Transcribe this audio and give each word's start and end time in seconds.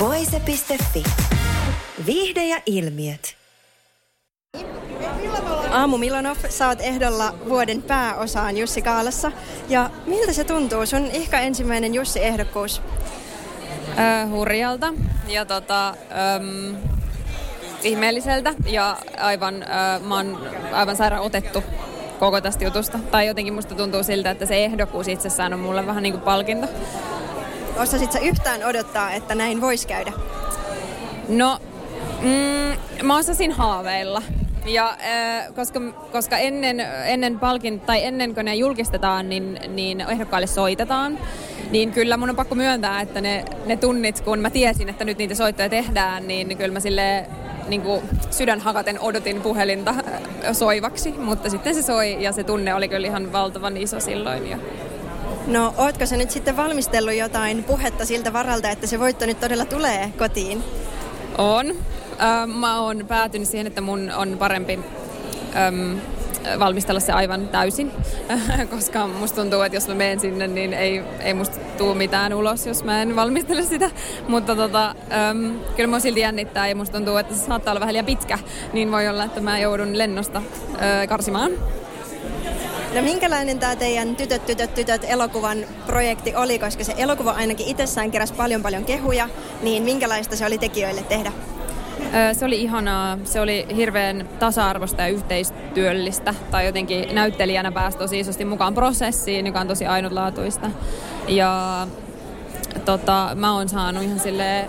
Voise.fi. 0.00 1.04
Viihde 2.06 2.44
ja 2.44 2.60
ilmiöt. 2.66 3.36
Aamu 5.70 5.98
Milanov, 5.98 6.36
sä 6.48 6.68
oot 6.68 6.80
ehdolla 6.80 7.34
vuoden 7.48 7.82
pääosaan 7.82 8.56
Jussi 8.56 8.82
Kaalassa. 8.82 9.32
Ja 9.68 9.90
miltä 10.06 10.32
se 10.32 10.44
tuntuu? 10.44 10.86
Sun 10.86 11.06
ehkä 11.06 11.40
ensimmäinen 11.40 11.94
Jussi-ehdokkuus. 11.94 12.82
Öö, 13.98 14.26
hurjalta 14.26 14.94
ja 15.28 15.44
tota, 15.44 15.88
öm, 15.88 16.76
ihmeelliseltä 17.82 18.54
ja 18.66 18.96
aivan, 19.18 19.62
öö, 19.62 19.98
mä 19.98 20.16
oon 20.16 20.48
aivan 20.72 20.96
sairaan 20.96 21.22
otettu 21.22 21.64
koko 22.18 22.40
tästä 22.40 22.64
jutusta. 22.64 22.98
Tai 23.10 23.26
jotenkin 23.26 23.54
musta 23.54 23.74
tuntuu 23.74 24.02
siltä, 24.02 24.30
että 24.30 24.46
se 24.46 24.64
ehdokkuus 24.64 25.08
itsessään 25.08 25.52
on 25.54 25.60
mulle 25.60 25.86
vähän 25.86 26.02
niin 26.02 26.12
kuin 26.12 26.22
palkinto. 26.24 26.68
Osasit 27.80 28.12
sä 28.12 28.18
yhtään 28.18 28.64
odottaa, 28.64 29.12
että 29.12 29.34
näin 29.34 29.60
voisi 29.60 29.88
käydä? 29.88 30.12
No, 31.28 31.58
mm, 32.22 33.06
mä 33.06 33.16
osasin 33.16 33.52
haaveilla. 33.52 34.22
Ja 34.66 34.88
äh, 34.88 35.54
koska, 35.54 35.80
koska 36.12 36.38
ennen, 36.38 36.80
ennen 37.04 37.38
palkin, 37.38 37.80
tai 37.80 38.04
ennen 38.04 38.34
kuin 38.34 38.44
ne 38.44 38.54
julkistetaan, 38.54 39.28
niin, 39.28 39.60
niin 39.68 40.00
ehdokkaille 40.00 40.46
soitetaan. 40.46 41.18
Niin 41.70 41.92
kyllä 41.92 42.16
mun 42.16 42.30
on 42.30 42.36
pakko 42.36 42.54
myöntää, 42.54 43.00
että 43.00 43.20
ne, 43.20 43.44
ne 43.66 43.76
tunnit, 43.76 44.20
kun 44.20 44.38
mä 44.38 44.50
tiesin, 44.50 44.88
että 44.88 45.04
nyt 45.04 45.18
niitä 45.18 45.34
soittoja 45.34 45.68
tehdään, 45.68 46.28
niin 46.28 46.56
kyllä 46.56 46.72
mä 46.72 46.80
sille 46.80 47.26
niin 47.68 47.82
kuin 47.82 48.02
sydänhakaten 48.30 49.00
odotin 49.00 49.40
puhelinta 49.40 49.94
soivaksi, 50.52 51.12
mutta 51.12 51.50
sitten 51.50 51.74
se 51.74 51.82
soi 51.82 52.22
ja 52.22 52.32
se 52.32 52.44
tunne 52.44 52.74
oli 52.74 52.88
kyllä 52.88 53.06
ihan 53.06 53.32
valtavan 53.32 53.76
iso 53.76 54.00
silloin. 54.00 54.50
Ja 54.50 54.58
No, 55.46 55.74
ootko 55.76 56.06
sä 56.06 56.16
nyt 56.16 56.30
sitten 56.30 56.56
valmistellut 56.56 57.14
jotain 57.14 57.64
puhetta 57.64 58.04
siltä 58.04 58.32
varalta, 58.32 58.70
että 58.70 58.86
se 58.86 58.98
voitto 58.98 59.26
nyt 59.26 59.40
todella 59.40 59.64
tulee 59.64 60.12
kotiin? 60.18 60.64
On. 61.38 61.66
Mä 62.46 62.80
oon 62.80 63.04
päätynyt 63.08 63.48
siihen, 63.48 63.66
että 63.66 63.80
mun 63.80 64.10
on 64.16 64.36
parempi 64.38 64.78
ähm, 65.56 65.98
valmistella 66.58 67.00
se 67.00 67.12
aivan 67.12 67.48
täysin, 67.48 67.92
koska 68.76 69.06
musta 69.06 69.40
tuntuu, 69.40 69.62
että 69.62 69.76
jos 69.76 69.88
mä 69.88 69.94
menen 69.94 70.20
sinne, 70.20 70.46
niin 70.46 70.74
ei, 70.74 71.02
ei 71.20 71.34
musta 71.34 71.56
tuu 71.78 71.94
mitään 71.94 72.34
ulos, 72.34 72.66
jos 72.66 72.84
mä 72.84 73.02
en 73.02 73.16
valmistele 73.16 73.62
sitä. 73.62 73.90
Mutta 74.28 74.56
tota, 74.56 74.94
ähm, 75.12 75.56
kyllä 75.76 75.88
mua 75.88 76.00
silti 76.00 76.20
jännittää 76.20 76.68
ja 76.68 76.76
musta 76.76 76.96
tuntuu, 76.96 77.16
että 77.16 77.34
se 77.34 77.46
saattaa 77.46 77.72
olla 77.72 77.80
vähän 77.80 77.92
liian 77.92 78.06
pitkä, 78.06 78.38
niin 78.72 78.92
voi 78.92 79.08
olla, 79.08 79.24
että 79.24 79.40
mä 79.40 79.58
joudun 79.58 79.98
lennosta 79.98 80.38
äh, 80.38 81.08
karsimaan. 81.08 81.52
No 82.94 83.02
minkälainen 83.02 83.58
tämä 83.58 83.76
teidän 83.76 84.16
Tytöt, 84.16 84.46
tytöt, 84.46 84.74
tytöt 84.74 85.04
elokuvan 85.08 85.58
projekti 85.86 86.34
oli, 86.34 86.58
koska 86.58 86.84
se 86.84 86.94
elokuva 86.96 87.30
ainakin 87.30 87.66
itsessään 87.66 88.10
keräsi 88.10 88.32
paljon 88.32 88.62
paljon 88.62 88.84
kehuja, 88.84 89.28
niin 89.62 89.82
minkälaista 89.82 90.36
se 90.36 90.46
oli 90.46 90.58
tekijöille 90.58 91.02
tehdä? 91.02 91.32
Se 92.32 92.44
oli 92.44 92.62
ihanaa. 92.62 93.18
Se 93.24 93.40
oli 93.40 93.66
hirveän 93.76 94.28
tasa-arvoista 94.38 95.02
ja 95.02 95.08
yhteistyöllistä. 95.08 96.34
Tai 96.50 96.66
jotenkin 96.66 97.14
näyttelijänä 97.14 97.72
pääsi 97.72 97.98
tosi 97.98 98.20
isosti 98.20 98.44
mukaan 98.44 98.74
prosessiin, 98.74 99.46
joka 99.46 99.60
on 99.60 99.68
tosi 99.68 99.86
ainutlaatuista. 99.86 100.70
Ja 101.28 101.86
tota, 102.84 103.30
mä 103.34 103.54
oon 103.54 103.68
saanut 103.68 104.02
ihan 104.02 104.20
sille 104.20 104.64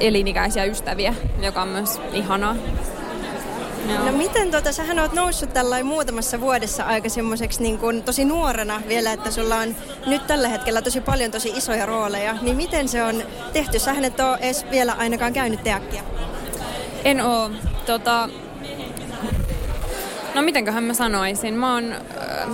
elinikäisiä 0.00 0.64
ystäviä, 0.64 1.14
joka 1.42 1.62
on 1.62 1.68
myös 1.68 2.00
ihanaa. 2.12 2.56
Joo. 3.86 4.04
No 4.04 4.12
miten 4.12 4.50
tota, 4.50 4.72
sähän 4.72 4.98
oot 4.98 5.12
noussut 5.12 5.52
tällain 5.52 5.86
muutamassa 5.86 6.40
vuodessa 6.40 6.84
aika 6.84 7.08
semmoiseksi 7.08 7.62
niin 7.62 7.78
kuin, 7.78 8.02
tosi 8.02 8.24
nuorena 8.24 8.82
vielä, 8.88 9.12
että 9.12 9.30
sulla 9.30 9.56
on 9.56 9.76
nyt 10.06 10.26
tällä 10.26 10.48
hetkellä 10.48 10.82
tosi 10.82 11.00
paljon 11.00 11.30
tosi 11.30 11.48
isoja 11.48 11.86
rooleja, 11.86 12.34
niin 12.42 12.56
miten 12.56 12.88
se 12.88 13.02
on 13.02 13.22
tehty? 13.52 13.78
Sähän 13.78 14.04
et 14.04 14.20
ole 14.20 14.38
edes 14.40 14.66
vielä 14.70 14.92
ainakaan 14.98 15.32
käynyt 15.32 15.62
teakkia. 15.62 16.02
En 17.04 17.20
oo. 17.20 17.50
Tota... 17.86 18.28
No 20.34 20.42
mitenköhän 20.42 20.84
mä 20.84 20.94
sanoisin? 20.94 21.54
Mä 21.54 21.74
oon, 21.74 21.92
äh, 21.92 22.48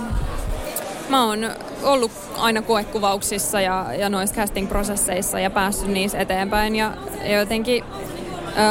mä 1.09 1.25
oon 1.25 1.51
ollut 1.83 2.11
aina 2.37 2.61
koekuvauksissa 2.61 3.61
ja, 3.61 3.85
ja 3.97 4.09
noissa 4.09 4.35
casting-prosesseissa 4.35 5.39
ja 5.39 5.49
päässyt 5.49 5.89
niissä 5.89 6.17
eteenpäin 6.17 6.75
ja, 6.75 6.91
ja 7.23 7.39
jotenkin 7.39 7.83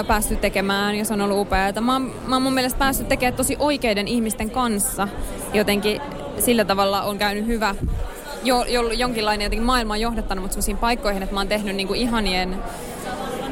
päässyt 0.06 0.40
tekemään 0.40 0.94
ja 0.94 1.04
se 1.04 1.14
on 1.14 1.20
ollut 1.20 1.40
upeaa. 1.40 1.72
Mä, 1.72 2.00
mä 2.26 2.34
oon 2.34 2.42
mun 2.42 2.54
mielestä 2.54 2.78
päässyt 2.78 3.08
tekemään 3.08 3.36
tosi 3.36 3.56
oikeiden 3.58 4.08
ihmisten 4.08 4.50
kanssa. 4.50 5.08
Jotenkin 5.52 6.00
sillä 6.38 6.64
tavalla 6.64 7.02
on 7.02 7.18
käynyt 7.18 7.46
hyvä 7.46 7.74
jo, 8.44 8.64
jo, 8.68 8.82
jonkinlainen 8.90 9.44
jotenkin 9.44 9.66
maailma 9.66 9.94
on 9.94 10.00
johdattanut 10.00 10.42
mut 10.42 10.52
sellaisiin 10.52 10.76
paikkoihin, 10.76 11.22
että 11.22 11.34
mä 11.34 11.40
oon 11.40 11.48
tehnyt 11.48 11.76
niinku 11.76 11.94
ihanien, 11.94 12.56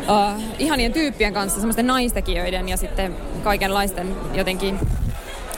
uh, 0.08 0.42
ihanien 0.58 0.92
tyyppien 0.92 1.34
kanssa, 1.34 1.60
semmoisten 1.60 1.86
naistekijöiden 1.86 2.68
ja 2.68 2.76
sitten 2.76 3.16
kaikenlaisten 3.44 4.16
jotenkin 4.34 4.78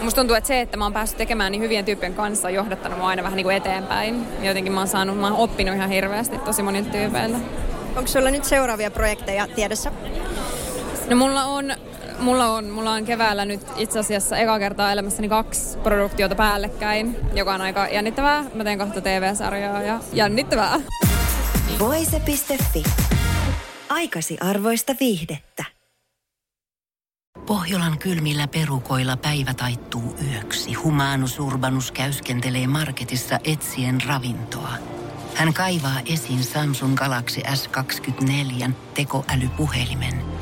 Musta 0.00 0.20
tuntuu, 0.20 0.36
että 0.36 0.48
se, 0.48 0.60
että 0.60 0.76
mä 0.76 0.84
oon 0.84 0.92
päässyt 0.92 1.18
tekemään 1.18 1.52
niin 1.52 1.62
hyvien 1.62 1.84
tyyppien 1.84 2.14
kanssa 2.14 2.48
on 2.48 2.54
johdattanut 2.54 2.98
mua 2.98 3.08
aina 3.08 3.22
vähän 3.22 3.36
niin 3.36 3.44
kuin 3.44 3.56
eteenpäin. 3.56 4.26
Jotenkin 4.42 4.72
mä 4.72 4.80
oon 4.80 4.88
saanut, 4.88 5.20
mä 5.20 5.26
oon 5.26 5.36
oppinut 5.36 5.74
ihan 5.74 5.90
hirveästi 5.90 6.38
tosi 6.38 6.62
monilta 6.62 6.90
tyypeiltä. 6.90 7.38
Onko 7.96 8.06
sulla 8.06 8.30
nyt 8.30 8.44
seuraavia 8.44 8.90
projekteja 8.90 9.46
tiedossa? 9.54 9.92
No 11.08 11.16
mulla 11.16 11.44
on, 11.44 11.74
mulla 12.18 12.46
on, 12.46 12.64
mulla 12.64 12.92
on 12.92 13.04
keväällä 13.04 13.44
nyt 13.44 13.60
itse 13.76 13.98
asiassa 13.98 14.36
eka 14.36 14.58
kertaa 14.58 14.92
elämässäni 14.92 15.28
kaksi 15.28 15.78
produktiota 15.78 16.34
päällekkäin, 16.34 17.16
joka 17.34 17.54
on 17.54 17.60
aika 17.60 17.88
jännittävää. 17.88 18.44
Mä 18.54 18.64
teen 18.64 18.78
kohta 18.78 19.00
TV-sarjaa 19.00 19.82
ja 19.82 20.00
jännittävää. 20.12 20.80
Voise.fi. 21.78 22.82
Aikasi 23.88 24.36
arvoista 24.40 24.94
viihdettä. 25.00 25.64
Pohjolan 27.46 27.98
kylmillä 27.98 28.48
perukoilla 28.48 29.16
päivä 29.16 29.54
taittuu 29.54 30.16
yöksi. 30.32 30.74
Humanus 30.74 31.38
Urbanus 31.40 31.92
käyskentelee 31.92 32.66
marketissa 32.66 33.38
etsien 33.44 33.98
ravintoa. 34.06 34.72
Hän 35.34 35.54
kaivaa 35.54 36.00
esiin 36.06 36.44
Samsung 36.44 36.94
Galaxy 36.94 37.40
S24 37.40 38.70
tekoälypuhelimen, 38.94 40.14